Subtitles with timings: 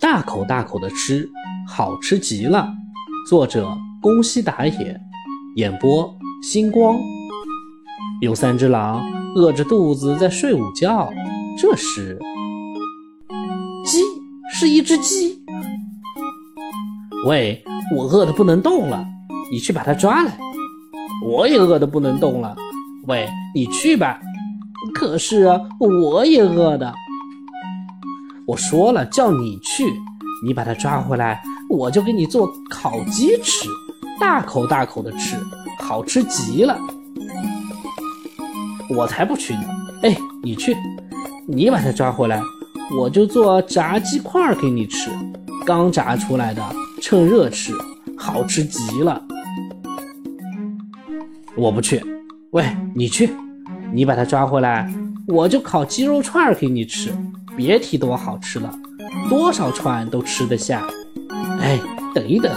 [0.00, 1.28] 大口大口的吃，
[1.68, 2.72] 好吃极了。
[3.28, 5.00] 作者：宫西达也，
[5.56, 6.12] 演播：
[6.42, 6.98] 星光。
[8.20, 9.02] 有三只狼
[9.34, 11.10] 饿着肚子在睡午觉，
[11.58, 12.18] 这时，
[13.84, 14.02] 鸡
[14.52, 15.38] 是一只鸡。
[17.26, 17.62] 喂，
[17.96, 19.06] 我饿得不能动了，
[19.52, 20.38] 你去把它抓来。
[21.26, 22.56] 我也饿得不能动了，
[23.06, 24.18] 喂，你去吧。
[24.94, 25.46] 可是
[25.78, 26.94] 我也饿的。
[28.50, 29.84] 我说了，叫你去，
[30.44, 33.68] 你把它抓回来，我就给你做烤鸡吃，
[34.18, 35.36] 大口大口的吃，
[35.78, 36.76] 好吃极了。
[38.88, 39.62] 我才不去呢！
[40.02, 40.76] 哎，你去，
[41.46, 42.42] 你把它抓回来，
[42.98, 45.12] 我就做炸鸡块给你吃，
[45.64, 46.60] 刚炸出来的，
[47.00, 47.72] 趁热吃，
[48.18, 49.22] 好吃极了。
[51.56, 52.04] 我不去，
[52.50, 52.64] 喂，
[52.96, 53.30] 你去，
[53.92, 54.92] 你把它抓回来，
[55.30, 57.10] 我就烤鸡肉串给你吃。
[57.56, 58.72] 别提多好吃了，
[59.28, 60.82] 多少串都吃得下。
[61.60, 61.78] 哎，
[62.14, 62.50] 等一等，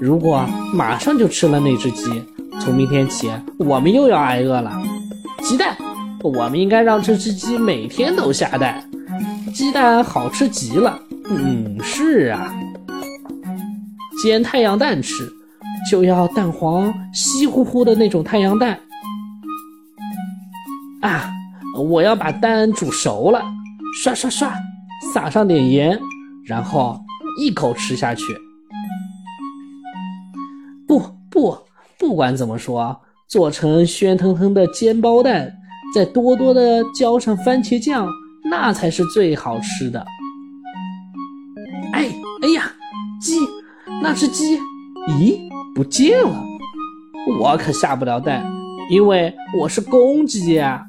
[0.00, 2.22] 如果马上就吃了那只鸡，
[2.60, 4.80] 从明天起我们又要挨饿了。
[5.42, 5.76] 鸡蛋，
[6.22, 8.88] 我们应该让这只鸡每天都下蛋，
[9.54, 11.00] 鸡蛋好吃极了。
[11.28, 12.54] 嗯，是啊，
[14.22, 15.28] 煎太阳蛋吃，
[15.90, 18.78] 就要蛋黄稀乎乎的那种太阳蛋。
[21.00, 21.30] 啊，
[21.78, 23.42] 我要把蛋煮熟了。
[24.02, 24.52] 刷刷刷，
[25.14, 25.98] 撒上点盐，
[26.44, 27.00] 然后
[27.40, 28.22] 一口吃下去。
[30.86, 31.56] 不不，
[31.98, 35.50] 不管怎么说，做成鲜腾腾的煎包蛋，
[35.94, 38.06] 再多多的浇上番茄酱，
[38.50, 40.04] 那才是最好吃的。
[41.92, 42.10] 哎
[42.42, 42.70] 哎呀，
[43.20, 43.38] 鸡，
[44.02, 44.58] 那只鸡，
[45.08, 45.38] 咦，
[45.74, 46.44] 不见了！
[47.40, 48.44] 我可下不了蛋，
[48.90, 50.85] 因为我是公鸡呀。